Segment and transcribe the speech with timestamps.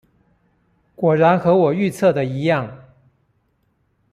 [0.95, 2.71] 果然和我的預測一樣